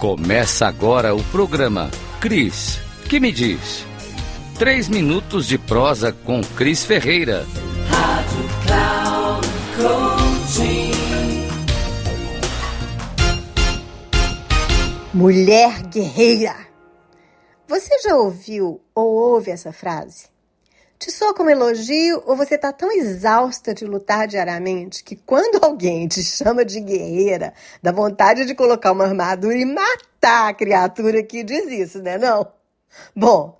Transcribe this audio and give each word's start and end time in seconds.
Começa 0.00 0.66
agora 0.66 1.14
o 1.14 1.22
programa 1.24 1.90
Cris, 2.22 2.80
que 3.06 3.20
me 3.20 3.30
diz? 3.30 3.84
Três 4.58 4.88
minutos 4.88 5.46
de 5.46 5.58
prosa 5.58 6.10
com 6.10 6.40
Cris 6.40 6.82
Ferreira. 6.86 7.44
Rádio 7.86 8.48
Cloud 8.64 9.46
Coaching. 9.76 10.90
Mulher 15.12 15.82
guerreira. 15.82 16.56
Você 17.68 17.98
já 17.98 18.16
ouviu 18.16 18.80
ou 18.94 19.06
ouve 19.06 19.50
essa 19.50 19.70
frase? 19.70 20.28
Te 21.00 21.10
soa 21.10 21.32
como 21.32 21.48
elogio 21.48 22.22
ou 22.26 22.36
você 22.36 22.56
está 22.56 22.74
tão 22.74 22.92
exausta 22.92 23.72
de 23.72 23.86
lutar 23.86 24.28
diariamente 24.28 25.02
que 25.02 25.16
quando 25.16 25.56
alguém 25.64 26.06
te 26.06 26.22
chama 26.22 26.62
de 26.62 26.78
guerreira, 26.78 27.54
dá 27.82 27.90
vontade 27.90 28.44
de 28.44 28.54
colocar 28.54 28.92
uma 28.92 29.06
armadura 29.06 29.56
e 29.56 29.64
matar 29.64 30.50
a 30.50 30.52
criatura 30.52 31.22
que 31.22 31.42
diz 31.42 31.64
isso, 31.68 32.02
né 32.02 32.18
não? 32.18 32.46
Bom, 33.16 33.58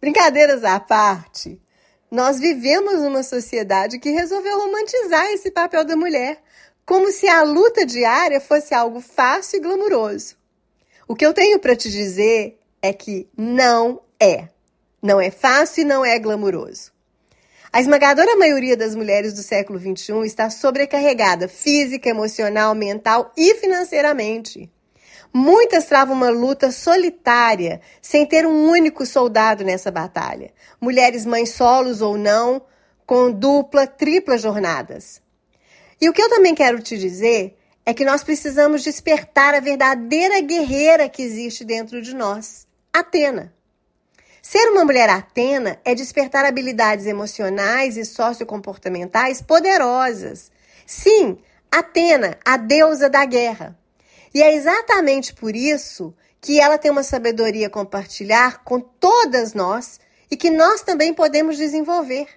brincadeiras 0.00 0.64
à 0.64 0.80
parte, 0.80 1.62
nós 2.10 2.40
vivemos 2.40 3.00
numa 3.00 3.22
sociedade 3.22 4.00
que 4.00 4.10
resolveu 4.10 4.58
romantizar 4.58 5.26
esse 5.26 5.52
papel 5.52 5.84
da 5.84 5.94
mulher, 5.94 6.42
como 6.84 7.12
se 7.12 7.28
a 7.28 7.44
luta 7.44 7.86
diária 7.86 8.40
fosse 8.40 8.74
algo 8.74 9.00
fácil 9.00 9.58
e 9.58 9.62
glamuroso. 9.62 10.34
O 11.06 11.14
que 11.14 11.24
eu 11.24 11.32
tenho 11.32 11.60
para 11.60 11.76
te 11.76 11.88
dizer 11.88 12.58
é 12.82 12.92
que 12.92 13.28
não 13.36 14.02
é. 14.18 14.48
Não 15.02 15.20
é 15.20 15.30
fácil 15.30 15.82
e 15.82 15.84
não 15.84 16.04
é 16.04 16.18
glamuroso. 16.18 16.92
A 17.72 17.80
esmagadora 17.80 18.36
maioria 18.36 18.76
das 18.76 18.94
mulheres 18.94 19.32
do 19.32 19.42
século 19.42 19.78
XXI 19.78 20.26
está 20.26 20.50
sobrecarregada 20.50 21.46
física, 21.46 22.08
emocional, 22.08 22.74
mental 22.74 23.32
e 23.36 23.54
financeiramente. 23.54 24.68
Muitas 25.32 25.84
travam 25.84 26.16
uma 26.16 26.30
luta 26.30 26.72
solitária, 26.72 27.80
sem 28.02 28.26
ter 28.26 28.44
um 28.44 28.68
único 28.68 29.06
soldado 29.06 29.64
nessa 29.64 29.90
batalha. 29.90 30.52
Mulheres 30.80 31.24
mães 31.24 31.50
solos 31.50 32.02
ou 32.02 32.18
não, 32.18 32.60
com 33.06 33.30
dupla, 33.30 33.86
tripla 33.86 34.36
jornadas. 34.36 35.22
E 36.00 36.08
o 36.08 36.12
que 36.12 36.20
eu 36.20 36.28
também 36.28 36.54
quero 36.54 36.82
te 36.82 36.98
dizer 36.98 37.56
é 37.86 37.94
que 37.94 38.04
nós 38.04 38.24
precisamos 38.24 38.82
despertar 38.82 39.54
a 39.54 39.60
verdadeira 39.60 40.40
guerreira 40.40 41.08
que 41.08 41.22
existe 41.22 41.64
dentro 41.64 42.02
de 42.02 42.14
nós, 42.14 42.66
Atena. 42.92 43.54
Ser 44.42 44.70
uma 44.70 44.84
mulher 44.84 45.08
Atena 45.08 45.78
é 45.84 45.94
despertar 45.94 46.44
habilidades 46.44 47.06
emocionais 47.06 47.96
e 47.96 48.04
sociocomportamentais 48.04 49.42
poderosas. 49.42 50.50
Sim, 50.86 51.38
Atena, 51.70 52.38
a 52.44 52.56
deusa 52.56 53.10
da 53.10 53.24
guerra. 53.24 53.78
E 54.32 54.42
é 54.42 54.54
exatamente 54.54 55.34
por 55.34 55.54
isso 55.54 56.14
que 56.40 56.58
ela 56.58 56.78
tem 56.78 56.90
uma 56.90 57.02
sabedoria 57.02 57.66
a 57.66 57.70
compartilhar 57.70 58.64
com 58.64 58.80
todas 58.80 59.52
nós 59.52 60.00
e 60.30 60.36
que 60.36 60.50
nós 60.50 60.80
também 60.80 61.12
podemos 61.12 61.58
desenvolver. 61.58 62.28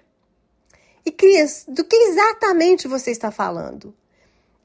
E 1.06 1.10
Cris, 1.10 1.64
do 1.66 1.84
que 1.84 1.96
exatamente 1.96 2.86
você 2.86 3.10
está 3.10 3.30
falando? 3.30 3.94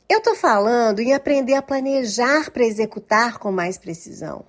Eu 0.10 0.18
estou 0.18 0.36
falando 0.36 1.00
em 1.00 1.14
aprender 1.14 1.54
a 1.54 1.62
planejar 1.62 2.52
para 2.52 2.66
executar 2.66 3.38
com 3.38 3.52
mais 3.52 3.78
precisão 3.78 4.46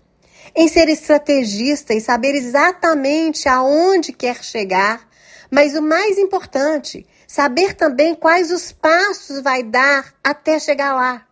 em 0.54 0.68
ser 0.68 0.88
estrategista 0.88 1.94
e 1.94 2.00
saber 2.00 2.34
exatamente 2.34 3.48
aonde 3.48 4.12
quer 4.12 4.42
chegar, 4.42 5.08
mas 5.50 5.74
o 5.74 5.82
mais 5.82 6.18
importante, 6.18 7.06
saber 7.26 7.74
também 7.74 8.14
quais 8.14 8.50
os 8.50 8.72
passos 8.72 9.42
vai 9.42 9.62
dar 9.62 10.14
até 10.22 10.58
chegar 10.58 10.94
lá. 10.94 11.26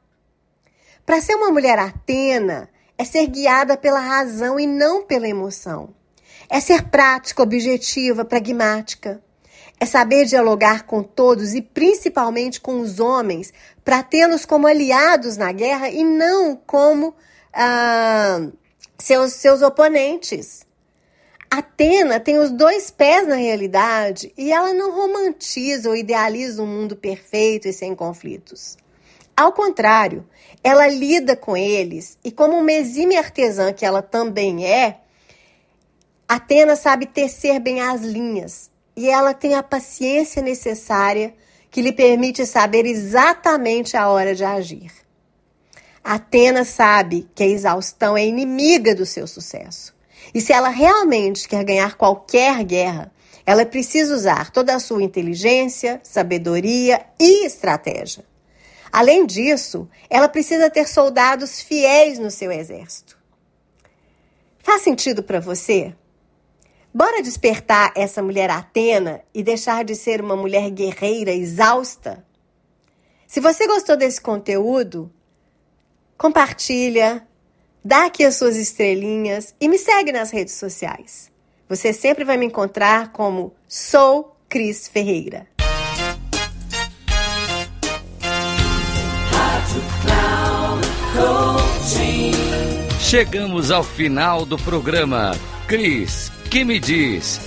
Para 1.04 1.20
ser 1.20 1.34
uma 1.34 1.50
mulher 1.50 1.78
atena, 1.78 2.68
é 2.96 3.04
ser 3.04 3.26
guiada 3.28 3.76
pela 3.76 4.00
razão 4.00 4.58
e 4.58 4.66
não 4.66 5.02
pela 5.02 5.28
emoção. 5.28 5.94
É 6.50 6.60
ser 6.60 6.84
prática, 6.84 7.42
objetiva, 7.42 8.24
pragmática. 8.24 9.22
É 9.80 9.86
saber 9.86 10.24
dialogar 10.24 10.84
com 10.84 11.02
todos 11.02 11.54
e 11.54 11.62
principalmente 11.62 12.60
com 12.60 12.80
os 12.80 12.98
homens 12.98 13.52
para 13.84 14.02
tê-los 14.02 14.44
como 14.44 14.66
aliados 14.66 15.36
na 15.36 15.52
guerra 15.52 15.88
e 15.88 16.02
não 16.02 16.56
como 16.56 17.14
ah, 17.54 18.48
seus, 19.00 19.34
seus 19.34 19.62
oponentes. 19.62 20.66
Atena 21.50 22.20
tem 22.20 22.38
os 22.38 22.50
dois 22.50 22.90
pés 22.90 23.26
na 23.26 23.36
realidade 23.36 24.32
e 24.36 24.52
ela 24.52 24.74
não 24.74 24.94
romantiza 24.94 25.88
ou 25.88 25.96
idealiza 25.96 26.62
um 26.62 26.66
mundo 26.66 26.94
perfeito 26.94 27.66
e 27.66 27.72
sem 27.72 27.94
conflitos. 27.94 28.76
Ao 29.34 29.52
contrário, 29.52 30.26
ela 30.62 30.86
lida 30.88 31.36
com 31.36 31.56
eles 31.56 32.18
e, 32.24 32.30
como 32.30 32.58
uma 32.58 32.72
exime 32.72 33.16
artesã 33.16 33.72
que 33.72 33.86
ela 33.86 34.02
também 34.02 34.66
é, 34.66 34.98
Atena 36.28 36.76
sabe 36.76 37.06
tecer 37.06 37.58
bem 37.58 37.80
as 37.80 38.02
linhas 38.02 38.70
e 38.94 39.08
ela 39.08 39.32
tem 39.32 39.54
a 39.54 39.62
paciência 39.62 40.42
necessária 40.42 41.32
que 41.70 41.80
lhe 41.80 41.92
permite 41.92 42.44
saber 42.44 42.84
exatamente 42.84 43.96
a 43.96 44.08
hora 44.10 44.34
de 44.34 44.44
agir. 44.44 44.92
Atena 46.10 46.64
sabe 46.64 47.28
que 47.34 47.42
a 47.42 47.46
exaustão 47.46 48.16
é 48.16 48.26
inimiga 48.26 48.94
do 48.94 49.04
seu 49.04 49.26
sucesso. 49.26 49.94
E 50.32 50.40
se 50.40 50.54
ela 50.54 50.70
realmente 50.70 51.46
quer 51.46 51.62
ganhar 51.62 51.98
qualquer 51.98 52.64
guerra, 52.64 53.12
ela 53.44 53.66
precisa 53.66 54.14
usar 54.14 54.50
toda 54.50 54.74
a 54.74 54.80
sua 54.80 55.02
inteligência, 55.02 56.00
sabedoria 56.02 57.04
e 57.20 57.44
estratégia. 57.44 58.24
Além 58.90 59.26
disso, 59.26 59.86
ela 60.08 60.30
precisa 60.30 60.70
ter 60.70 60.88
soldados 60.88 61.60
fiéis 61.60 62.18
no 62.18 62.30
seu 62.30 62.50
exército. 62.50 63.18
Faz 64.60 64.80
sentido 64.80 65.22
para 65.22 65.40
você? 65.40 65.94
Bora 66.92 67.20
despertar 67.20 67.92
essa 67.94 68.22
mulher 68.22 68.48
Atena 68.48 69.20
e 69.34 69.42
deixar 69.42 69.84
de 69.84 69.94
ser 69.94 70.22
uma 70.22 70.36
mulher 70.36 70.70
guerreira 70.70 71.32
exausta? 71.32 72.24
Se 73.26 73.40
você 73.40 73.66
gostou 73.66 73.94
desse 73.94 74.22
conteúdo, 74.22 75.12
compartilha, 76.18 77.22
dá 77.82 78.06
aqui 78.06 78.24
as 78.24 78.34
suas 78.34 78.56
estrelinhas 78.56 79.54
e 79.60 79.68
me 79.68 79.78
segue 79.78 80.10
nas 80.10 80.32
redes 80.32 80.54
sociais. 80.54 81.30
Você 81.68 81.92
sempre 81.92 82.24
vai 82.24 82.36
me 82.36 82.46
encontrar 82.46 83.12
como 83.12 83.54
Sou 83.68 84.36
Cris 84.48 84.88
Ferreira. 84.88 85.46
Chegamos 93.00 93.70
ao 93.70 93.82
final 93.82 94.44
do 94.44 94.58
programa. 94.58 95.34
Cris, 95.66 96.30
que 96.50 96.64
me 96.64 96.78
diz? 96.78 97.40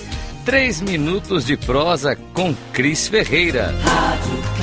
Três 0.44 0.80
minutos 0.80 1.44
de 1.44 1.56
prosa 1.56 2.16
com 2.32 2.54
Cris 2.72 3.06
Ferreira. 3.06 3.72
Rádio 3.82 4.61